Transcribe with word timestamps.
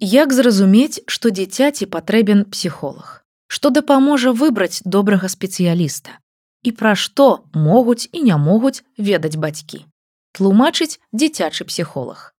Як 0.00 0.32
зразумець, 0.32 1.02
што 1.10 1.30
дзіцяці 1.34 1.90
патрэбен 1.90 2.44
псіхолог, 2.54 3.26
што 3.50 3.70
дапаможа 3.74 4.30
выбраць 4.30 4.78
добрага 4.86 5.26
спецыяліста 5.26 6.22
і 6.62 6.70
пра 6.72 6.94
што 6.94 7.42
могуць 7.50 8.06
і 8.12 8.22
не 8.22 8.36
могуць 8.38 8.82
ведаць 8.94 9.34
бацькі. 9.34 9.82
Тлумачыць 10.38 11.02
дзіцячы 11.10 11.66
псіхолог. 11.66 12.34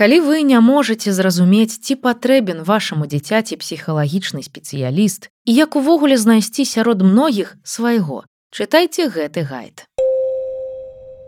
Калі 0.00 0.20
вы 0.24 0.40
не 0.48 0.56
можете 0.64 1.12
зразумець, 1.12 1.76
ці 1.76 1.94
патрэбен 2.00 2.64
вашаму 2.64 3.04
дзіцяці 3.04 3.60
псіхалагічны 3.60 4.40
спецыяліст 4.40 5.28
і 5.44 5.52
як 5.52 5.76
увогуле 5.76 6.16
знайсці 6.16 6.64
сярод 6.64 7.04
многіх 7.04 7.60
свайго, 7.68 8.24
чытайце 8.48 9.12
гэты 9.12 9.44
гайд. 9.44 9.84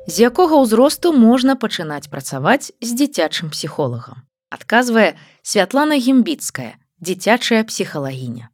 З 0.08 0.32
якога 0.32 0.64
ўзросту 0.64 1.12
можна 1.12 1.52
пачынаць 1.52 2.08
працаваць 2.08 2.72
з 2.80 2.96
дзіцячым 2.96 3.52
псіхолагам. 3.52 4.24
Адказвае 4.48 5.20
Святлана 5.44 6.00
гімбіцкая, 6.00 6.80
дзіцячая 6.96 7.68
псіхалагіня. 7.68 8.48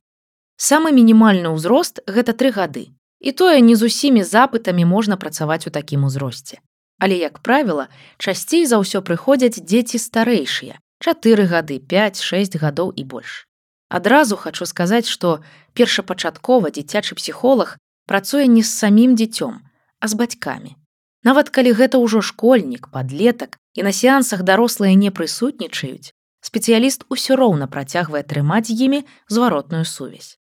Самы 0.58 0.90
мінімальны 0.90 1.54
ўзрост 1.54 2.02
гэта 2.10 2.34
тры 2.34 2.50
гады. 2.50 2.90
І 3.22 3.30
тое 3.30 3.62
не 3.62 3.78
з 3.78 3.86
усімі 3.86 4.26
запытамі 4.26 4.82
можна 4.82 5.14
працаваць 5.14 5.70
у 5.70 5.70
такім 5.70 6.10
узросце. 6.10 6.58
Але, 6.98 7.16
як 7.18 7.38
правіла, 7.38 7.88
часцей 8.18 8.66
за 8.66 8.82
ўсё 8.82 9.02
прыходзяць 9.06 9.62
дзеці 9.62 9.98
старэйшыя, 10.02 10.78
чатыры 10.98 11.46
гады, 11.46 11.78
5-6 11.78 12.58
гадоў 12.58 12.90
і 12.96 13.04
больш. 13.04 13.46
Адразу 13.88 14.36
хачу 14.36 14.66
сказаць, 14.66 15.06
што 15.06 15.40
першапачаткова 15.72 16.74
дзіцячы 16.74 17.14
псіхолог 17.14 17.78
працуе 18.06 18.46
не 18.46 18.62
з 18.62 18.70
самім 18.74 19.14
дзіцём, 19.14 19.62
а 20.00 20.04
з 20.08 20.14
бацькамі. 20.18 20.74
Нават 21.22 21.50
калі 21.54 21.72
гэта 21.72 22.02
ўжо 22.02 22.20
школьнік, 22.22 22.90
падлетак 22.90 23.58
і 23.74 23.86
на 23.86 23.92
сеансах 23.92 24.42
дарослыя 24.42 24.94
не 24.98 25.10
прысутнічаюць, 25.14 26.10
спецыяліст 26.42 27.06
усё 27.14 27.38
роўна 27.38 27.70
працягвае 27.70 28.22
трымаць 28.22 28.70
імі 28.74 29.06
зваротную 29.28 29.84
сувязь. 29.84 30.38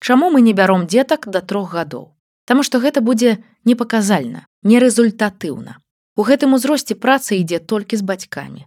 Чаму 0.00 0.30
мы 0.30 0.40
не 0.40 0.52
бяром 0.52 0.86
дзетак 0.86 1.28
да 1.28 1.40
трох 1.40 1.76
гадоў? 1.76 2.16
Таму 2.44 2.62
што 2.66 2.82
гэта 2.82 3.00
будзе 3.00 3.38
непаказальна, 3.64 4.46
нерезультатыўна. 4.62 5.81
У 6.14 6.24
гэтым 6.28 6.52
узросце 6.52 6.92
праца 6.92 7.32
ідзе 7.32 7.58
толькі 7.58 7.96
з 7.96 8.04
бацькамі. 8.04 8.66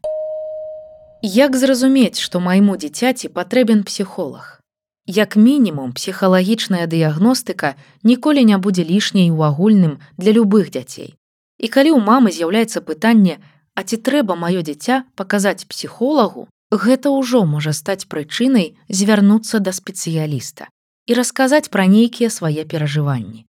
Як 1.22 1.58
зразумець, 1.62 2.18
што 2.18 2.42
майму 2.42 2.74
дзіцяці 2.74 3.30
патрэбен 3.30 3.84
псіхолог? 3.86 4.58
Як 5.06 5.38
мінімум, 5.38 5.94
псіхалагічная 5.94 6.90
дыягностыка 6.90 7.78
ніколі 8.02 8.46
не 8.50 8.58
будзе 8.58 8.82
лішняй 8.82 9.30
у 9.30 9.46
агульным 9.46 10.02
для 10.18 10.34
любых 10.34 10.74
дзяцей. 10.74 11.14
І 11.62 11.70
калі 11.70 11.94
ў 11.94 12.02
мамы 12.02 12.34
з'яўляецца 12.34 12.82
пытанне, 12.82 13.38
а 13.78 13.86
ці 13.86 14.02
трэба 14.02 14.34
маё 14.34 14.66
дзіця 14.66 15.06
паказаць 15.14 15.70
псіхолагу, 15.70 16.50
гэта 16.74 17.14
ўжо 17.14 17.46
можа 17.46 17.78
стаць 17.78 18.10
прычынай 18.10 18.74
звярнуцца 18.90 19.62
да 19.62 19.70
спецыяліста 19.70 20.66
і 21.06 21.14
расказаць 21.14 21.70
пра 21.70 21.86
нейкія 21.86 22.34
свае 22.34 22.66
перажыванні. 22.66 23.46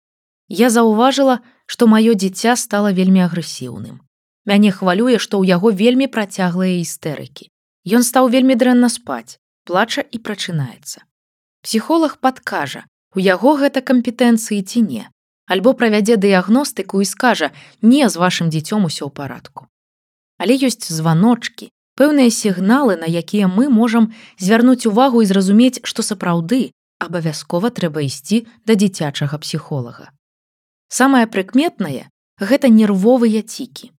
Я 0.47 0.72
заўважыла, 0.72 1.44
што 1.72 1.88
маё 1.88 2.14
дзіця 2.19 2.58
стала 2.59 2.91
вельмі 2.91 3.22
агрэсіўным. 3.23 4.03
Мяне 4.50 4.72
хвалюе, 4.75 5.16
што 5.23 5.39
ў 5.39 5.55
яго 5.55 5.72
вельмі 5.72 6.11
працяглыя 6.11 6.83
істэрыкі. 6.83 7.47
Ён 7.95 8.03
стаў 8.03 8.28
вельмі 8.33 8.59
дрэнна 8.59 8.89
спаць, 8.91 9.39
плача 9.63 10.03
і 10.03 10.19
прачынаецца. 10.19 11.08
Псіхолог 11.63 12.19
падкажа, 12.19 12.83
у 13.16 13.23
яго 13.23 13.55
гэта 13.63 13.86
кампетэнцыі 13.88 14.59
ці 14.67 14.83
не, 14.89 15.08
альбо 15.47 15.73
правядзе 15.80 16.19
дыягностыку 16.19 17.00
і 17.00 17.08
скажа: 17.08 17.52
не 17.81 18.03
з 18.03 18.19
вашым 18.19 18.52
дзіцём 18.52 18.91
усё 18.91 19.08
ў 19.08 19.11
парадку. 19.23 19.72
Але 20.44 20.59
ёсць 20.59 20.91
званочки, 20.91 21.72
пэўныя 21.95 22.28
сігналы, 22.35 23.00
на 23.00 23.07
якія 23.07 23.47
мы 23.47 23.72
можам 23.72 24.12
звярнуць 24.35 24.90
увагу 24.91 25.24
і 25.24 25.29
зразумець, 25.31 25.79
што 25.88 26.03
сапраўды 26.03 26.75
абавязкова 27.00 27.72
трэба 27.72 28.03
ісці 28.12 28.47
да 28.68 28.75
дзіцячага 28.75 29.40
псіхолага. 29.40 30.12
Самае 30.91 31.24
прыкметнае 31.31 32.12
гэта 32.52 32.68
нервовыя 32.68 33.41
цікі. 33.41 33.91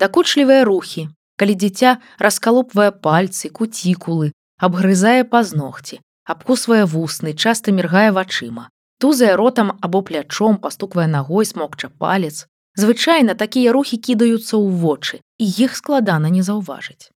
Дакучлівыя 0.00 0.64
рухі, 0.64 1.08
калі 1.36 1.54
дзіця 1.60 2.00
раскалопвае 2.16 2.88
пальцы, 3.04 3.52
куцікулы, 3.52 4.32
абгрызае 4.56 5.28
пазногці, 5.28 6.00
абкусвае 6.24 6.84
вусны, 6.88 7.34
часта 7.36 7.74
міргае 7.76 8.10
вачыма. 8.16 8.70
Тузае 8.98 9.36
ротам 9.36 9.76
або 9.80 10.02
плячом 10.02 10.56
пастуквае 10.56 11.06
нагой 11.06 11.44
смокча 11.46 11.90
палец. 11.90 12.46
Звычайна 12.78 13.34
такія 13.34 13.74
рухі 13.76 13.98
кідаюцца 13.98 14.56
ў 14.56 14.72
вочы, 14.82 15.20
і 15.38 15.46
іх 15.66 15.76
складана 15.76 16.32
не 16.32 16.42
заўважыць. 16.46 17.10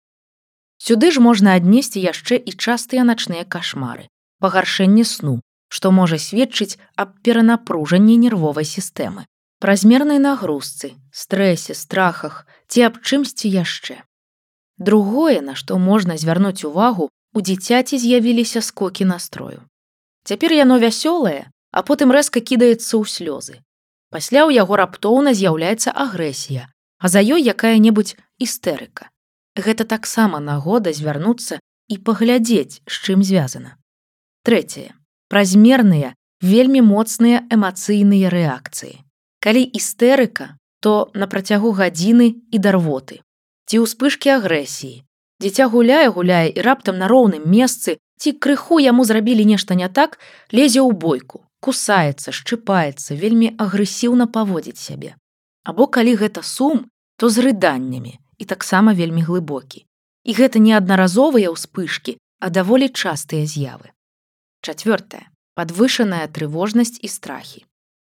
Сюды 0.81 1.13
ж 1.13 1.21
можна 1.21 1.55
аднесці 1.61 2.01
яшчэ 2.01 2.41
і 2.41 2.57
частыя 2.57 3.05
начныя 3.05 3.45
кашмары, 3.45 4.09
пагаршэнне 4.41 5.05
сну, 5.05 5.41
што 5.71 5.95
можа 5.95 6.19
сведчыць 6.19 6.79
аб 6.99 7.15
перанапружанні 7.23 8.19
нервовай 8.19 8.67
сістэмы, 8.67 9.25
празмернай 9.63 10.19
нагрузцы, 10.19 10.99
стрэсе, 11.15 11.79
страхах 11.79 12.45
ці 12.67 12.91
аб 12.91 12.99
чымсьці 12.99 13.47
яшчэ. 13.55 14.03
Другое, 14.79 15.41
на 15.47 15.55
што 15.55 15.79
можна 15.79 16.19
звярнуць 16.19 16.67
увагу, 16.67 17.09
у 17.33 17.41
дзіцяці 17.41 18.03
з'явіліся 18.03 18.61
скокі 18.67 19.07
настрою. 19.07 19.63
Цяпер 20.27 20.53
яно 20.59 20.83
вясёлае, 20.83 21.47
а 21.71 21.87
потым 21.87 22.11
рэзка 22.11 22.43
кідаецца 22.43 22.99
ў 22.99 23.05
слёзы. 23.07 23.63
Пасля 24.11 24.43
ў 24.51 24.59
яго 24.59 24.75
раптоўна 24.75 25.39
з'яўляецца 25.39 25.95
агрэсія, 25.95 26.67
а 26.99 27.07
за 27.07 27.23
ёй 27.23 27.47
якая-небудзь 27.47 28.19
істэрыка. 28.43 29.07
Гэта 29.55 29.87
таксама 29.87 30.43
нагода 30.43 30.91
звярнуцца 30.91 31.63
і 31.87 31.99
паглядзець, 32.03 32.83
з 32.91 32.95
чым 33.07 33.23
звязана. 33.23 33.79
Трэцяе 34.43 34.99
празмерныя, 35.31 36.15
вельмі 36.43 36.83
моцныя 36.83 37.47
эмацыйныя 37.55 38.31
рэакцыі. 38.35 38.99
Калі 39.41 39.63
істэрыка, 39.63 40.57
то 40.81 41.11
на 41.15 41.31
працягу 41.31 41.71
гадзіны 41.77 42.35
і 42.51 42.59
дарвоты. 42.59 43.21
Ці 43.71 43.87
ўспышкі 43.87 44.35
агрэсіі. 44.37 45.05
Дзіця 45.41 45.71
гуляе 45.73 46.09
гуляе 46.13 46.51
і 46.53 46.61
раптам 46.61 46.99
на 46.99 47.09
роўным 47.09 47.47
месцы, 47.49 47.97
ці 48.21 48.33
крыху 48.37 48.81
яму 48.83 49.05
зрабілі 49.09 49.47
нешта 49.49 49.79
не 49.79 49.89
так, 49.89 50.19
лезе 50.53 50.83
ў 50.85 50.93
бойку, 50.93 51.47
кусаецца, 51.65 52.35
шчыпаецца, 52.37 53.17
вельмі 53.17 53.55
агрэсіўна 53.57 54.27
паводзіць 54.27 54.83
сябе. 54.83 55.15
Або 55.65 55.87
калі 55.87 56.17
гэта 56.21 56.43
сум, 56.43 56.91
то 57.17 57.29
з 57.29 57.47
рыданнямі 57.47 58.19
і 58.41 58.45
таксама 58.45 58.93
вельмі 58.97 59.23
глыбокі. 59.25 59.87
І 60.25 60.31
гэта 60.37 60.61
не 60.61 60.77
аднаразовыя 60.77 61.53
ўспышкі, 61.53 62.17
а 62.41 62.49
даволі 62.49 62.89
частыя 62.89 63.45
з'явы. 63.45 63.93
Чацвёртае 64.60 65.31
подвышаная 65.60 66.26
трывожнасць 66.26 66.97
і 67.04 67.09
страхі. 67.12 67.66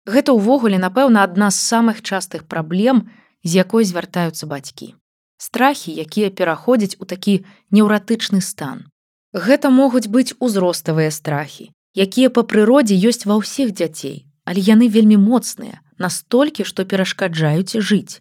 Гэта 0.06 0.30
ўвогуле, 0.38 0.78
напэўна, 0.78 1.26
адна 1.26 1.50
з 1.50 1.58
самых 1.58 1.98
частых 2.02 2.46
праблем, 2.46 3.10
з 3.42 3.58
якой 3.62 3.84
звяртаюцца 3.84 4.46
бацькі. 4.46 4.94
Страхі, 5.36 5.90
якія 5.90 6.30
пераходзяць 6.30 6.96
у 7.00 7.08
такі 7.10 7.42
неўратычны 7.74 8.40
стан. 8.44 8.86
Гэта 9.34 9.70
могуць 9.70 10.06
быць 10.06 10.36
узроставыя 10.38 11.10
страхі, 11.10 11.70
якія 11.94 12.30
па 12.30 12.42
прыродзе 12.46 12.94
ёсць 13.10 13.26
ва 13.26 13.40
ўсіх 13.40 13.72
дзяцей, 13.74 14.26
але 14.44 14.60
яны 14.62 14.86
вельмі 14.86 15.16
моцныя, 15.16 15.80
настолькі, 15.98 16.62
што 16.62 16.84
перашкаджаюць 16.84 17.82
жыць. 17.82 18.20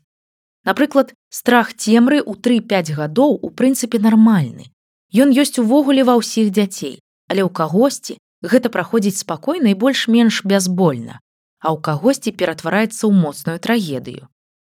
Напрыклад, 0.66 1.14
страх 1.30 1.74
цемры 1.74 2.18
ў 2.24 2.34
3-5 2.34 2.98
гадоў 2.98 3.38
у 3.42 3.50
прынцыпе 3.50 4.02
нармальны. 4.02 4.74
Ён 5.14 5.34
ёсць 5.34 5.62
увогуле 5.62 6.02
ва 6.02 6.18
ўсіх 6.18 6.50
дзяцей, 6.50 6.98
але 7.30 7.46
ў 7.46 7.52
кагосьці 7.54 8.18
гэта 8.44 8.74
праходзіць 8.74 9.22
спакойна 9.22 9.72
і 9.72 9.80
больш-менш 9.80 10.44
бязбольна, 10.44 11.22
а 11.62 11.72
ў 11.72 11.78
кагосьці 11.80 12.34
ператвараецца 12.34 13.06
ў 13.06 13.14
моцную 13.14 13.58
трагедыю. 13.62 14.28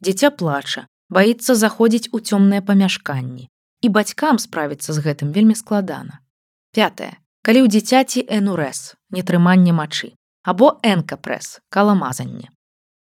Дзіця 0.02 0.30
плача, 0.30 0.86
баіцца 1.08 1.54
заходзіць 1.54 2.12
у 2.12 2.20
цёмныя 2.20 2.62
памяшканні. 2.62 3.48
І 3.82 3.88
бацькам 3.90 4.38
справіцца 4.38 4.94
з 4.94 5.02
гэтым 5.02 5.34
вельмі 5.34 5.58
складана. 5.58 6.22
Пятае. 6.70 7.18
Калі 7.42 7.66
ў 7.66 7.68
дзіцяці 7.74 8.22
энурэс, 8.30 8.94
нетрыманне 9.10 9.74
мачы, 9.74 10.14
або 10.46 10.78
энкапрэс, 10.86 11.58
каламазанне. 11.74 12.50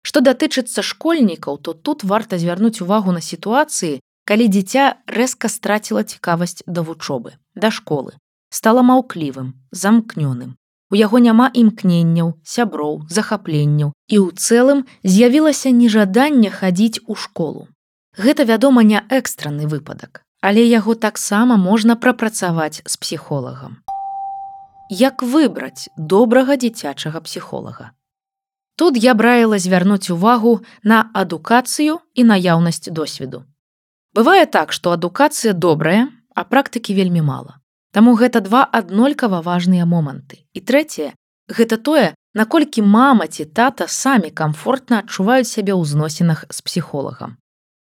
Што 0.00 0.25
датычыцца 0.25 0.81
школьнікаў, 0.81 1.61
то 1.61 1.76
тут 1.76 2.05
варта 2.05 2.41
звярнуць 2.41 2.81
увагу 2.81 3.12
на 3.12 3.20
сітуацыі, 3.20 4.00
калі 4.25 4.49
дзіця 4.49 4.96
рэзка 5.05 5.53
страціла 5.53 6.05
цікавасць 6.08 6.64
да 6.64 6.81
вучобы, 6.81 7.37
да 7.53 7.69
школы, 7.69 8.17
стала 8.50 8.82
маўклівым, 8.82 9.55
замкнёным. 9.73 10.56
У 10.91 10.99
яго 10.99 11.19
няма 11.19 11.50
імкненняў, 11.55 12.35
сяброў, 12.43 13.06
захапленняў 13.08 13.93
і 14.11 14.17
ў 14.19 14.29
цэлым 14.35 14.87
з'явілася 15.05 15.70
нежаданне 15.70 16.50
хадзіць 16.50 17.02
у 17.06 17.14
школу. 17.14 17.69
Гэта, 18.19 18.44
вядома, 18.44 18.82
не 18.82 19.00
экстраны 19.08 19.70
выпадак, 19.70 20.26
але 20.43 20.67
яго 20.67 20.99
таксама 20.99 21.56
можна 21.56 21.94
прапрацаваць 21.94 22.82
з 22.85 22.97
псіхолагам. 22.97 23.79
як 24.91 25.23
выбраць 25.23 25.87
добрага 25.96 26.56
дзіцячага 26.58 27.20
псіхолага. 27.23 27.94
Тут 28.75 28.99
я 28.99 29.14
браіла 29.14 29.58
звярнуць 29.58 30.11
увагу 30.11 30.61
на 30.82 31.11
адукацыю 31.14 32.00
і 32.14 32.25
наяўнасць 32.25 32.91
досведу. 32.91 33.44
Бывае 34.14 34.46
так, 34.50 34.73
што 34.73 34.91
адукацыя 34.91 35.55
добрая, 35.55 36.11
а 36.35 36.43
практыкі 36.43 36.94
вельмі 36.99 37.23
мала. 37.23 37.60
Таму 37.93 38.15
гэта 38.15 38.41
два 38.41 38.63
аднолькава 38.65 39.43
важныя 39.43 39.87
моманты. 39.87 40.47
І 40.55 40.61
трэцяе, 40.63 41.15
гэта 41.51 41.77
тое, 41.77 42.15
наколькі 42.35 42.87
мама 42.87 43.27
ці 43.27 43.45
тата 43.45 43.89
самі 43.91 44.31
камфортна 44.31 45.03
адчуваюць 45.03 45.51
сябе 45.51 45.75
ў 45.75 45.83
зносінах 45.85 46.45
з 46.51 46.59
псіхолагам. 46.63 47.35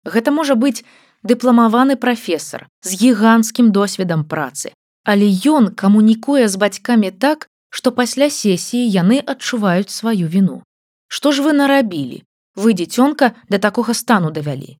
Гэта 0.03 0.35
можа 0.35 0.59
быць 0.59 0.83
дыпламаваны 1.23 1.95
прафесор 1.95 2.67
з 2.83 2.99
гіганцкім 2.99 3.71
досведам 3.71 4.27
працы, 4.27 4.75
але 5.07 5.31
ён 5.47 5.71
камунікуе 5.71 6.47
з 6.51 6.59
бацькамі 6.59 7.11
так, 7.11 7.47
што 7.71 7.95
пасля 7.95 8.29
сесіі 8.29 8.83
яны 8.91 9.23
адчуваюць 9.23 9.89
сваю 9.89 10.27
віну. 10.27 10.61
Што 11.07 11.31
ж 11.31 11.41
вы 11.47 11.55
нарабілі? 11.55 12.23
Вы 12.55 12.75
дзіцёнка 12.77 13.33
да 13.49 13.57
такога 13.57 13.93
стану 13.93 14.29
давялі. 14.31 14.77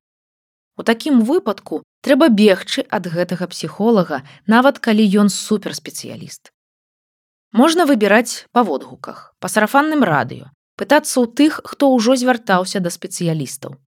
У 0.76 0.82
такім 0.82 1.24
выпадку 1.24 1.82
трэба 2.04 2.28
бегчы 2.28 2.84
ад 2.92 3.08
гэтага 3.08 3.48
псіхолага, 3.48 4.20
нават 4.46 4.78
калі 4.84 5.04
ён 5.24 5.32
суперспецыяліст. 5.32 6.52
Можна 7.54 7.86
выбіраць 7.88 8.44
па 8.52 8.66
водгуках, 8.66 9.32
па 9.40 9.48
сарафанным 9.48 10.04
радыё, 10.04 10.50
пытацца 10.76 11.22
ў 11.22 11.26
тых, 11.32 11.62
хто 11.64 11.88
ўжо 11.94 12.18
звяртаўся 12.20 12.84
да 12.84 12.92
спецыялістаў. 12.92 13.78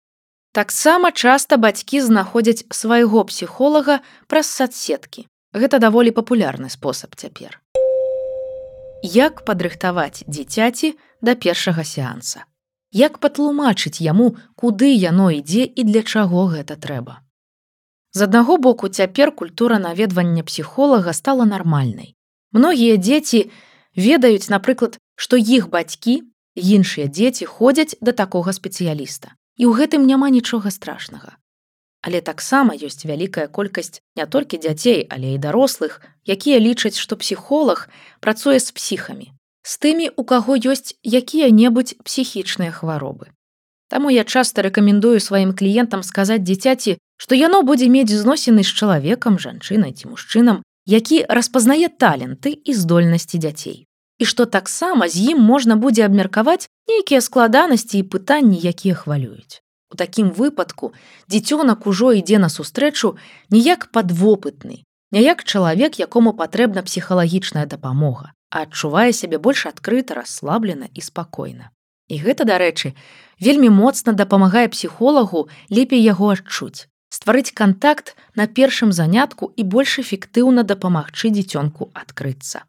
Таксама 0.56 1.12
часта 1.12 1.60
бацькі 1.60 2.00
знаходзяць 2.00 2.64
свайго 2.72 3.26
псіхолага 3.28 4.00
праз 4.32 4.48
садсеткі. 4.48 5.28
Гэта 5.52 5.76
даволі 5.82 6.16
папулярны 6.16 6.72
спосаб 6.72 7.12
цяпер. 7.20 7.60
Як 9.02 9.44
падрыхтаваць 9.44 10.24
дзіцяці 10.24 10.96
да 11.20 11.36
першага 11.36 11.84
сеанса? 11.84 12.48
Як 12.96 13.20
патлумачыць 13.20 14.00
яму, 14.00 14.36
куды 14.56 14.88
яно 14.94 15.28
ідзе 15.28 15.68
і 15.68 15.84
для 15.84 16.00
чаго 16.00 16.48
гэта 16.56 16.80
трэба? 16.80 17.25
З 18.16 18.22
аднаго 18.24 18.56
боку 18.56 18.88
цяпер 18.88 19.32
культура 19.36 19.78
наведвання 19.78 20.42
псіхолага 20.42 21.12
стала 21.12 21.44
нармальнай. 21.44 22.14
Многія 22.52 22.96
дзеці 22.96 23.50
ведаюць, 23.92 24.48
напрыклад, 24.48 24.96
што 25.20 25.36
іх 25.36 25.68
бацькі, 25.68 26.24
іншыя 26.56 27.12
дзеці 27.12 27.44
ходзяць 27.44 28.00
да 28.00 28.16
такога 28.16 28.56
спецыяліста 28.56 29.36
і 29.60 29.68
ў 29.68 29.72
гэтым 29.76 30.08
няма 30.08 30.32
нічога 30.32 30.72
страшнага. 30.72 31.36
Але 32.00 32.24
таксама 32.24 32.72
ёсць 32.72 33.04
вялікая 33.04 33.52
колькасць 33.52 34.00
не 34.16 34.24
толькі 34.24 34.64
дзяцей, 34.64 35.04
але 35.12 35.36
і 35.36 35.42
дарослых, 35.44 36.00
якія 36.24 36.56
лічаць, 36.56 36.96
што 36.96 37.20
псіхолог 37.20 37.84
працуе 38.24 38.56
з 38.64 38.72
псіхамі, 38.72 39.32
з 39.60 39.72
тымі, 39.76 40.08
у 40.16 40.24
каго 40.24 40.56
ёсць 40.56 40.96
якія-небудзь 41.04 42.00
псіхічныя 42.00 42.72
хваробы. 42.72 43.28
Таму 43.92 44.08
я 44.08 44.24
часта 44.24 44.64
рэкамендую 44.64 45.20
сваім 45.20 45.52
кліентам 45.52 46.00
сказаць 46.00 46.48
дзіцяці, 46.48 46.96
што 47.16 47.34
яно 47.34 47.62
будзе 47.62 47.88
мець 47.88 48.12
зносіны 48.12 48.62
з 48.62 48.70
чалавекам, 48.72 49.38
жанчынай 49.38 49.92
ці 49.92 50.12
мужчынам, 50.12 50.62
які 50.86 51.24
распазнае 51.28 51.88
таленты 51.88 52.52
і 52.52 52.72
здольнасці 52.72 53.38
дзяцей 53.38 53.86
і 54.18 54.24
што 54.24 54.46
таксама 54.46 55.08
з 55.08 55.32
ім 55.32 55.44
можна 55.44 55.76
будзе 55.76 56.06
абмеркаваць 56.06 56.68
нейкія 56.88 57.20
складанасці 57.20 58.00
і 58.00 58.08
пытанні, 58.08 58.56
якія 58.56 58.94
хвалююць. 58.94 59.60
У 59.92 59.96
такім 59.96 60.32
выпадку 60.32 60.92
дзіцёнак 61.30 61.86
ужо 61.86 62.12
ідзе 62.16 62.40
на 62.42 62.48
сустрэчу 62.48 63.16
ніяк 63.50 63.88
падвопытны, 63.92 64.82
не 65.12 65.20
як 65.22 65.44
чалавек, 65.44 66.00
якому 66.00 66.32
патрэбна 66.32 66.82
псіхалагічная 66.82 67.66
дапамога, 67.66 68.32
а 68.50 68.66
адчувае 68.66 69.12
сябе 69.12 69.38
больш 69.38 69.66
адкрыта, 69.66 70.16
расслаблена 70.18 70.88
і 70.94 71.00
спакойна. 71.00 71.70
І 72.08 72.18
гэта, 72.22 72.46
дарэчы, 72.46 72.94
вельмі 73.38 73.70
моцна 73.70 74.12
дапамагае 74.12 74.66
псіхолагу 74.72 75.48
лепей 75.70 76.02
яго 76.02 76.32
адчуць, 76.34 76.88
стварыць 77.16 77.52
кантакт 77.60 78.16
на 78.36 78.46
першым 78.46 78.92
занятку 78.92 79.52
і 79.56 79.62
больш 79.74 79.98
эфектыўна 80.02 80.64
дапамагчы 80.72 81.32
дзіцёнку 81.36 81.88
адкрыцца. 81.94 82.64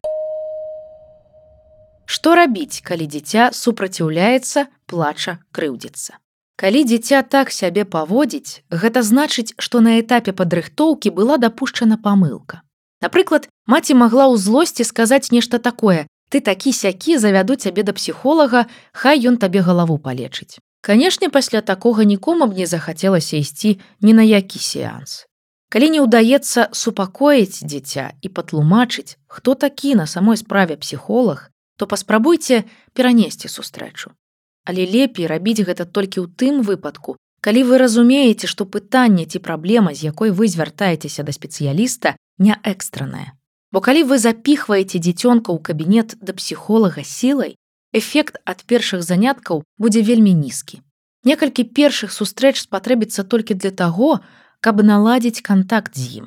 Што 2.08 2.34
рабіць, 2.38 2.80
калі 2.88 3.06
дзіця 3.12 3.50
супраціўляецца, 3.52 4.64
плача, 4.88 5.38
крыўдзіцца. 5.52 6.16
Калі 6.58 6.80
дзіця 6.90 7.20
так 7.22 7.52
сябе 7.54 7.84
паводзіць, 7.84 8.64
гэта 8.82 9.02
значыць, 9.08 9.52
што 9.66 9.82
на 9.84 10.00
этапе 10.00 10.32
падрыхтоўкі 10.32 11.12
была 11.18 11.36
дапушчана 11.36 12.00
памылка. 12.06 12.62
Напрыклад, 13.04 13.50
маці 13.66 13.94
магла 14.00 14.26
ў 14.32 14.40
злосці 14.40 14.88
сказаць 14.88 15.30
нешта 15.30 15.60
такое: 15.68 16.08
ты 16.32 16.40
такі 16.40 16.72
сякі 16.72 17.20
завяду 17.20 17.54
цябе 17.54 17.84
да 17.84 17.92
псіхолага, 17.92 18.64
хай 18.92 19.22
ён 19.28 19.36
табе 19.36 19.62
галаву 19.68 20.00
палечыць. 20.08 20.58
Канешне, 20.80 21.28
пасля 21.28 21.60
такога 21.60 22.04
нікому 22.04 22.46
б 22.46 22.56
не 22.56 22.66
захацелася 22.66 23.36
ісці 23.36 23.78
ні 24.00 24.12
на 24.14 24.22
які 24.22 24.58
сеанс. 24.58 25.26
Калі 25.68 25.90
не 25.90 26.00
ўдаецца 26.00 26.72
супакоіць 26.72 27.60
дзіця 27.60 28.16
і 28.22 28.28
патлумачыць, 28.32 29.18
хто 29.26 29.54
такі 29.54 29.94
на 29.94 30.06
самой 30.06 30.36
справе 30.40 30.76
псіхолог, 30.76 31.50
то 31.76 31.86
паспрабуйце 31.86 32.64
перанесці 32.96 33.52
сустрэчу. 33.52 34.16
Але 34.64 34.86
лепей 34.88 35.26
рабіць 35.26 35.60
гэта 35.68 35.84
толькі 35.84 36.24
ў 36.24 36.32
тым 36.32 36.62
выпадку, 36.64 37.20
калі 37.44 37.62
вы 37.68 37.78
разумееце, 37.78 38.48
што 38.48 38.64
пытанне 38.64 39.26
ці 39.26 39.38
праблема, 39.44 39.92
з 39.94 40.08
якой 40.08 40.30
вы 40.30 40.48
звяртаецеся 40.48 41.22
да 41.22 41.32
спецыяліста 41.36 42.16
не 42.38 42.56
экстранае. 42.64 43.36
Бо 43.72 43.84
калі 43.84 44.08
вы 44.08 44.18
запіхваеце 44.18 44.98
дзіцёнка 44.98 45.52
ў 45.52 45.60
кабінет 45.60 46.16
да 46.24 46.32
псіхолага 46.32 47.04
сілай, 47.04 47.60
эфект 47.92 48.36
ад 48.44 48.64
першых 48.64 49.02
заняткаў 49.02 49.64
будзе 49.78 50.02
вельмі 50.02 50.34
нізкі. 50.34 50.82
Некалькі 51.24 51.64
першых 51.64 52.12
сустрэч 52.12 52.60
спатрэбіцца 52.60 53.24
толькі 53.24 53.54
для 53.54 53.70
таго, 53.70 54.20
каб 54.60 54.82
наладзіць 54.82 55.42
кантакт 55.42 55.96
з 55.96 56.22
ім. 56.22 56.26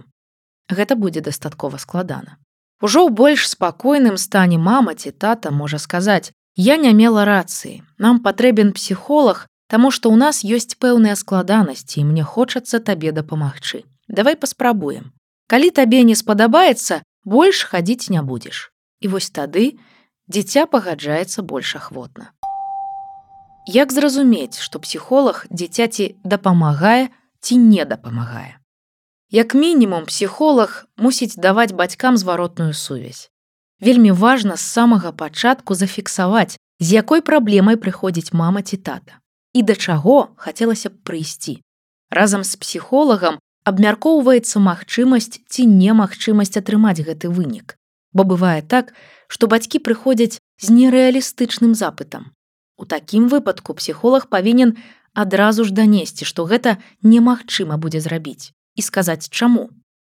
Гэта 0.69 0.95
будзе 0.95 1.21
дастаткова 1.21 1.77
складана. 1.77 2.37
Ужо 2.81 3.05
ў 3.05 3.13
больш 3.13 3.47
спакойным 3.47 4.17
стане 4.17 4.57
мама 4.57 4.95
ці 4.95 5.11
тата 5.11 5.51
можа 5.51 5.77
сказаць: 5.77 6.33
Я 6.55 6.77
не 6.77 6.93
мела 6.93 7.25
рацыі. 7.25 7.83
Нам 7.97 8.19
патрэбен 8.19 8.73
псіхолог, 8.73 9.47
таму 9.69 9.91
што 9.91 10.09
ў 10.11 10.17
нас 10.17 10.43
ёсць 10.43 10.75
пэўныя 10.75 11.15
складанасці 11.15 12.01
і 12.01 12.07
мне 12.09 12.23
хочацца 12.23 12.81
табе 12.83 13.13
дапамагчы. 13.15 13.85
Давай 14.07 14.35
паспрабуем. 14.35 15.13
Калі 15.47 15.69
табе 15.69 16.03
не 16.03 16.15
спадабаецца, 16.15 17.03
больш 17.23 17.63
хадзіць 17.69 18.09
не 18.09 18.21
будзеш. 18.21 18.71
І 18.99 19.07
вось 19.13 19.29
тады 19.29 19.77
дзіця 20.27 20.65
пагаджаецца 20.65 21.41
больш 21.41 21.75
ахвотна. 21.75 22.31
Як 23.67 23.93
зразумець, 23.93 24.59
што 24.59 24.79
псіхолог 24.79 25.45
дзіцяці 25.49 26.15
дапамагае 26.23 27.09
ці 27.41 27.57
не 27.57 27.85
дапамагае? 27.85 28.57
Як 29.29 29.53
мінімум 29.55 30.05
псіхолог 30.05 30.85
мусіць 30.97 31.35
даваць 31.35 31.71
бацькам 31.71 32.17
зваротную 32.17 32.73
сувязь. 32.73 33.29
Вельмі 33.79 34.11
важна 34.11 34.57
з 34.57 34.61
самага 34.61 35.11
пачатку 35.11 35.75
зафіксаваць, 35.75 36.57
з 36.79 36.93
якой 36.93 37.21
праблемай 37.21 37.77
прыходзіць 37.77 38.33
мама 38.33 38.61
ці 38.61 38.77
тата. 38.77 39.21
І 39.53 39.63
да 39.63 39.75
чаго 39.75 40.33
хацелася 40.35 40.89
б 40.89 40.99
прыйсці. 41.03 41.61
Разам 42.09 42.43
з 42.43 42.55
псіхолагам 42.55 43.39
абмяркоўваецца 43.63 44.59
магчымасць 44.59 45.41
ці 45.47 45.65
немагчымасць 45.65 46.57
атрымаць 46.57 47.01
гэты 47.01 47.29
вынік. 47.29 47.77
Бо 48.13 48.23
бывае 48.23 48.61
так, 48.61 48.93
што 49.27 49.47
бацькі 49.47 49.79
прыходзяць 49.79 50.39
з 50.59 50.67
нерэалістычным 50.69 51.73
запытам. 51.73 52.31
У 52.77 52.85
такім 52.85 53.27
выпадку 53.27 53.73
псіхолог 53.73 54.27
павінен 54.27 54.75
адразу 55.13 55.63
ж 55.63 55.71
данесці, 55.71 56.25
што 56.25 56.45
гэта 56.45 56.77
немагчыма 57.03 57.77
будзе 57.77 58.01
зрабіць 58.01 58.51
і 58.75 58.81
сказаць 58.81 59.29
чаму. 59.29 59.69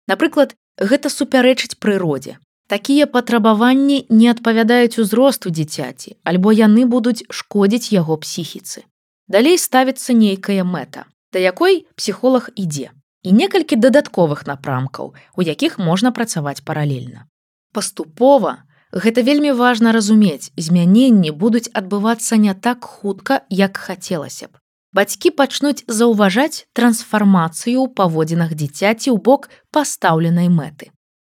Напрыклад, 0.09 0.55
гэта 0.79 1.11
супярэчыць 1.11 1.77
прыродзе. 1.79 2.39
Такія 2.71 3.07
патрабаванні 3.07 4.07
не 4.09 4.31
адпавядаюць 4.31 4.99
узросту 5.03 5.51
дзіцяці, 5.51 6.15
альбо 6.23 6.53
яны 6.55 6.87
будуць 6.87 7.27
шкодзіць 7.27 7.93
яго 7.93 8.17
псіхіцы. 8.17 8.87
Далей 9.27 9.59
ставіцца 9.59 10.15
нейкая 10.15 10.63
мэта, 10.65 11.05
да 11.33 11.39
якой 11.43 11.87
псіхолог 11.99 12.51
ідзе 12.55 12.95
і 13.23 13.35
некалькі 13.35 13.77
дадатковых 13.77 14.47
напрамкаў, 14.47 15.15
у 15.37 15.41
якіх 15.43 15.79
можна 15.79 16.15
працаваць 16.15 16.63
паралельна. 16.63 17.30
Паступова 17.73 18.57
гэта 18.93 19.23
вельмі 19.23 19.53
важна 19.53 19.93
разумець, 19.93 20.51
змяненні 20.57 21.31
будуць 21.31 21.71
адбывацца 21.75 22.37
не 22.37 22.55
так 22.55 22.85
хутка, 22.85 23.43
як 23.49 23.77
хацелася 23.77 24.49
б 24.49 24.61
бацькі 24.93 25.31
пачнуць 25.31 25.85
заўважаць 25.87 26.67
трансфармацыю 26.75 27.79
ў 27.83 27.89
паводзінах 27.95 28.55
дзіцяці 28.55 29.15
ў 29.15 29.17
бок 29.23 29.49
пастаўленай 29.71 30.51
мэты. 30.51 30.91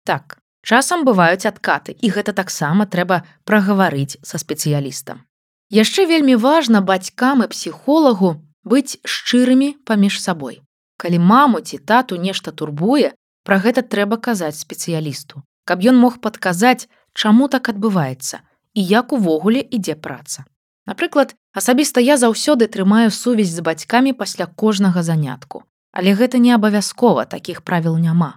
Так, 0.07 0.39
часам 0.63 1.03
бываюць 1.07 1.47
адкаты 1.49 1.95
і 1.99 2.13
гэта 2.15 2.33
таксама 2.37 2.87
трэба 2.87 3.21
прагаварыць 3.43 4.19
са 4.23 4.39
спецыялістам. 4.41 5.23
Яшчэ 5.71 6.07
вельмі 6.07 6.35
важна 6.35 6.81
бацькам 6.81 7.43
і 7.43 7.51
псіхолагу 7.51 8.35
быць 8.63 8.99
шчырымі 9.03 9.75
паміж 9.87 10.19
сабой. 10.23 10.61
Калі 11.01 11.19
маму 11.19 11.61
ці 11.61 11.77
тату 11.77 12.15
нешта 12.15 12.51
турбуе, 12.51 13.11
пра 13.43 13.57
гэта 13.57 13.81
трэба 13.81 14.21
казаць 14.21 14.59
спецыялісту, 14.59 15.43
каб 15.71 15.79
ён 15.87 15.95
мог 15.95 16.19
падказаць, 16.19 16.91
чаму 17.15 17.47
так 17.47 17.71
адбываецца 17.71 18.43
і 18.75 18.81
як 18.83 19.15
увогуле 19.15 19.63
ідзе 19.63 19.95
праца. 19.95 20.43
Напрыклад, 20.83 21.31
асабіста 21.55 22.03
я 22.03 22.19
заўсёды 22.19 22.67
трымаю 22.67 23.07
сувязь 23.15 23.55
з 23.55 23.63
бацькамі 23.63 24.11
пасля 24.11 24.51
кожнага 24.51 25.03
занятку. 25.03 25.63
Але 25.95 26.11
гэта 26.11 26.43
не 26.43 26.51
абавязкова 26.51 27.23
такіх 27.23 27.63
правіл 27.63 27.95
няма. 27.95 28.35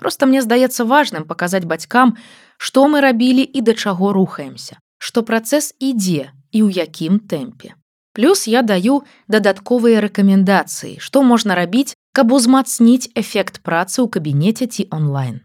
Просто 0.00 0.24
мне 0.24 0.40
здаецца 0.40 0.88
важным 0.88 1.28
паказаць 1.28 1.68
бацькам, 1.68 2.16
што 2.56 2.88
мы 2.88 3.04
рабілі 3.04 3.44
і 3.44 3.60
да 3.60 3.76
чаго 3.76 4.16
рухаемся, 4.16 4.80
што 4.96 5.20
працэс 5.20 5.76
ідзе 5.76 6.32
і 6.56 6.58
ў 6.64 6.88
якім 6.88 7.20
тэмпе. 7.20 7.76
Плюс 8.16 8.48
я 8.48 8.64
даю 8.64 9.04
дадатковыя 9.28 10.00
рэкамендацыі, 10.00 10.96
што 11.04 11.20
можна 11.20 11.52
рабіць, 11.52 11.92
каб 12.16 12.32
узмацніць 12.32 13.12
эфект 13.12 13.60
працы 13.60 14.04
ў 14.04 14.08
кабінеце 14.08 14.68
ці 14.68 14.88
онлайн. 14.88 15.44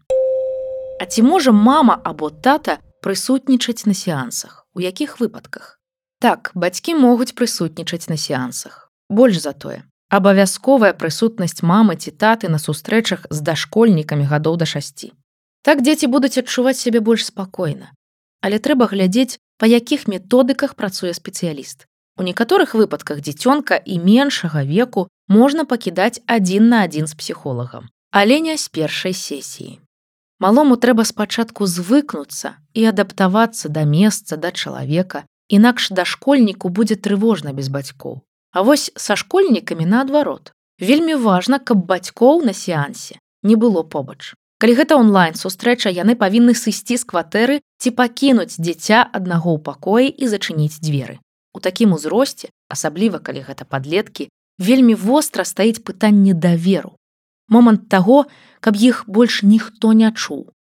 А 1.00 1.06
ці 1.06 1.22
можа 1.22 1.52
мама 1.52 2.00
або 2.04 2.30
тата 2.30 2.78
прысутнічаць 3.02 3.86
на 3.86 3.94
сеансах, 3.94 4.66
у 4.74 4.80
якіх 4.80 5.20
выпадках? 5.20 5.78
Так, 6.18 6.50
бацькі 6.54 6.94
могуць 6.98 7.38
прысутнічаць 7.38 8.10
на 8.10 8.16
сеансах. 8.16 8.90
Больш 9.08 9.38
за 9.38 9.52
тое. 9.52 9.86
Абавязковая 10.10 10.92
прысутнасць 10.98 11.62
мамы 11.62 11.94
ці 11.94 12.10
таты 12.10 12.50
на 12.50 12.58
сустрэчах 12.58 13.30
з 13.30 13.38
дашкольнікамі 13.46 14.26
гадоў 14.26 14.58
да 14.58 14.66
шасці. 14.66 15.12
Так 15.62 15.86
дзеці 15.86 16.10
будуць 16.10 16.38
адчуваць 16.38 16.80
сябе 16.82 17.00
больш 17.00 17.30
спакойна. 17.30 17.94
Але 18.42 18.58
трэба 18.58 18.90
глядзець, 18.90 19.38
па 19.58 19.70
якіх 19.70 20.10
методыках 20.10 20.74
працуе 20.74 21.14
спецыяліст. 21.14 21.86
У 22.18 22.26
некаторых 22.26 22.74
выпадках 22.74 23.22
дзіцёнка 23.22 23.78
і 23.78 24.02
меншага 24.02 24.66
веку 24.66 25.06
можна 25.28 25.64
пакідаць 25.64 26.18
адзін 26.26 26.68
на 26.74 26.82
адзін 26.82 27.06
з 27.06 27.14
псіхолагам, 27.14 27.86
але 28.10 28.40
не 28.40 28.56
з 28.58 28.66
першай 28.68 29.14
сесіі. 29.14 29.78
Малому 30.38 30.76
трэба 30.76 31.02
спачатку 31.02 31.66
звыкнуцца 31.66 32.54
і 32.74 32.84
адаптавацца 32.90 33.68
да 33.68 33.82
месца 33.82 34.36
да 34.36 34.54
чалавека, 34.54 35.24
інакш 35.48 35.90
дашкольніку 35.90 36.70
будзе 36.70 36.94
трывожна 36.94 37.52
без 37.52 37.68
бацькоў. 37.68 38.22
А 38.54 38.62
вось 38.62 38.90
са 38.94 39.16
школьнікамі 39.16 39.86
наадварот. 39.86 40.52
Вельмі 40.78 41.14
важна, 41.14 41.58
каб 41.58 41.82
бацькоў 41.86 42.44
на 42.46 42.54
сеансе 42.54 43.18
не 43.42 43.56
было 43.56 43.82
побач. 43.82 44.34
Калі 44.58 44.74
гэта 44.74 44.98
онлайн 44.98 45.34
сустрэча, 45.38 45.90
яны 45.90 46.14
павінны 46.18 46.54
сысці 46.54 46.98
з 46.98 47.06
кватэры 47.06 47.58
ці 47.78 47.90
пакінуць 47.94 48.58
дзіця 48.58 49.06
аднаго 49.06 49.54
ў 49.54 49.62
пакоі 49.62 50.08
і 50.10 50.26
зачыніць 50.26 50.82
дзверы. 50.82 51.18
У 51.54 51.62
такім 51.62 51.94
узросце, 51.94 52.50
асабліва 52.66 53.18
калі 53.18 53.46
гэта 53.46 53.62
падлеткі, 53.62 54.26
вельмі 54.58 54.94
востра 54.94 55.46
стаіць 55.46 55.82
пытанне 55.82 56.34
даверу. 56.34 56.97
Момант 57.48 57.88
таго, 57.88 58.26
каб 58.60 58.76
іх 58.76 59.04
больш 59.06 59.42
ніхто 59.42 59.92
не 59.92 60.10
чуў. 60.12 60.52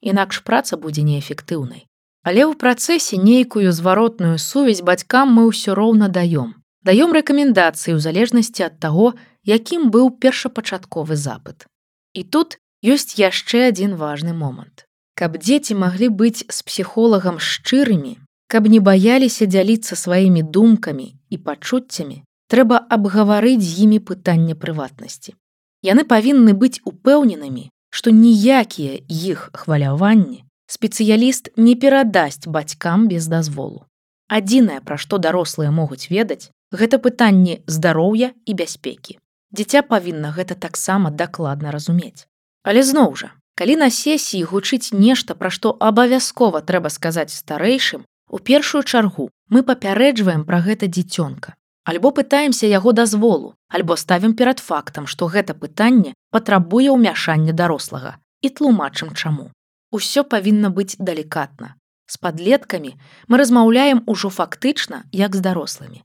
Інакш 0.00 0.42
праца 0.46 0.76
будзе 0.76 1.02
неэфектыўнай. 1.02 1.86
Але 2.26 2.42
ў 2.46 2.58
працэсе 2.58 3.18
нейкую 3.22 3.70
зваротную 3.70 4.38
сувязь 4.38 4.82
бацькам 4.82 5.34
мы 5.34 5.46
ўсё 5.50 5.74
роўна 5.78 6.08
даём. 6.08 6.54
Даём 6.86 7.14
рэкамендацыі 7.14 7.94
ў 7.94 8.00
залежнасці 8.02 8.66
ад 8.66 8.78
таго, 8.78 9.14
якім 9.42 9.90
быў 9.90 10.14
першапачатковы 10.22 11.18
запыт. 11.18 11.66
І 12.14 12.22
тут 12.22 12.58
ёсць 12.82 13.18
яшчэ 13.18 13.70
адзін 13.70 13.98
важны 13.98 14.34
момант. 14.34 14.86
Каб 15.18 15.38
дзеці 15.38 15.74
маглі 15.74 16.12
быць 16.12 16.46
з 16.46 16.58
псіхолагам 16.62 17.42
шчырымі, 17.42 18.20
Каб 18.46 18.68
не 18.70 18.78
баяліся 18.78 19.46
дзяліцца 19.50 19.98
сваімі 19.98 20.42
думкамі 20.54 21.06
і 21.34 21.36
пачуццямі, 21.46 22.22
трэба 22.46 22.78
абгаварыць 22.96 23.62
з 23.62 23.86
імі 23.86 23.98
пытанне 23.98 24.54
прыватнасці. 24.54 25.34
Яны 25.82 26.04
павінны 26.04 26.54
быць 26.54 26.80
упэўненымі, 26.84 27.68
што 27.90 28.10
ніякія 28.10 29.00
іх 29.08 29.50
хваляванні 29.52 30.44
спецыяліст 30.66 31.52
не 31.56 31.76
перадасць 31.76 32.46
бацькам 32.46 33.06
без 33.08 33.26
дазволу. 33.26 33.86
Адзінае, 34.28 34.80
пра 34.82 34.98
што 34.98 35.18
дарослыя 35.18 35.70
могуць 35.70 36.10
ведаць, 36.10 36.50
гэта 36.72 36.98
пытанне 36.98 37.62
здароўя 37.66 38.32
і 38.44 38.54
бяспекі. 38.54 39.18
Дзіця 39.54 39.82
павінна 39.82 40.34
гэта 40.34 40.58
таксама 40.58 41.10
дакладна 41.10 41.70
разумець. 41.70 42.26
Але 42.66 42.82
зноў 42.82 43.14
жа, 43.14 43.30
калі 43.54 43.78
на 43.84 43.90
сесіі 43.90 44.42
гучыць 44.50 44.90
нешта, 44.90 45.38
пра 45.38 45.54
што 45.54 45.76
абавязкова 45.78 46.66
трэба 46.66 46.90
сказаць 46.90 47.30
старэйшым, 47.30 48.02
У 48.28 48.38
першую 48.38 48.82
чаргу 48.82 49.30
мы 49.48 49.62
папярэджваем 49.62 50.44
пра 50.44 50.58
гэта 50.60 50.90
дзіцёнка. 50.90 51.54
Альбо 51.86 52.10
пытаемся 52.10 52.66
яго 52.66 52.90
дазволу, 52.90 53.54
альбо 53.70 53.94
ставім 53.94 54.32
перад 54.34 54.58
фактам, 54.58 55.06
што 55.06 55.28
гэта 55.30 55.54
пытанне 55.54 56.14
патрабуе 56.34 56.90
ўмяшання 56.90 57.52
дарослага 57.54 58.18
і 58.42 58.50
тлумачым 58.50 59.12
чаму. 59.14 59.54
Усё 59.94 60.24
павінна 60.26 60.74
быць 60.74 60.98
далікатна. 60.98 61.78
З 62.10 62.18
падлеткамі 62.18 62.90
мы 63.30 63.38
размаўляем 63.38 64.02
ужо 64.06 64.30
фактычна, 64.34 65.06
як 65.14 65.38
з 65.38 65.46
дарослымі. 65.46 66.02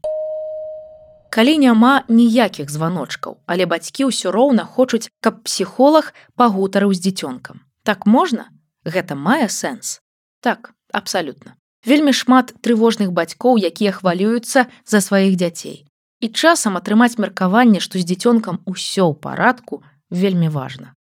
Калі 1.34 1.58
няма 1.58 2.06
ніякіх 2.06 2.70
званочкаў, 2.70 3.42
але 3.50 3.66
бацькі 3.66 4.06
ўсё 4.14 4.30
роўна 4.30 4.70
хочуць, 4.70 5.10
каб 5.18 5.42
псіхолог 5.50 6.14
пагутарыў 6.38 6.94
з 6.94 7.10
дзіцёнкам. 7.10 7.66
Так 7.82 8.06
можна? 8.06 8.54
Гэта 8.86 9.18
мае 9.18 9.50
сэнс. 9.50 9.98
Так, 10.46 10.78
абсалютна 10.94 11.58
вельмі 11.86 12.14
шмат 12.14 12.54
трывожных 12.62 13.12
бацькоў, 13.12 13.58
якія 13.58 13.92
хвалююцца 13.92 14.68
за 14.86 15.00
сваіх 15.02 15.36
дзяцей. 15.36 15.86
І 16.22 16.28
часам 16.30 16.78
атрымаць 16.78 17.18
меркаванне, 17.18 17.82
што 17.82 17.98
з 17.98 18.06
дзіцёнкам 18.06 18.62
усё 18.66 19.10
ў 19.10 19.16
парадку 19.18 19.82
вельмі 20.10 20.50
важна. 20.50 20.94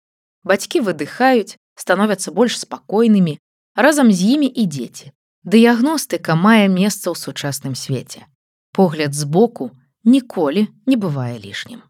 Бацькі 0.44 0.80
выдыхаюць, 0.80 1.60
становяцца 1.76 2.32
больш 2.32 2.56
спакойнымі, 2.56 3.37
разам 3.76 4.12
з 4.12 4.37
імі 4.37 4.49
і 4.49 4.64
дзеці. 4.64 5.12
Дыягностыка 5.44 6.37
мае 6.37 6.68
месца 6.68 7.12
ў 7.12 7.16
сучасным 7.16 7.76
свеце. 7.76 8.25
Погляд 8.72 9.12
збоку 9.14 9.72
ніколі 10.04 10.68
не 10.87 10.96
бывае 10.96 11.37
лішнім. 11.37 11.84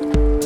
Thank 0.00 0.16
you 0.16 0.39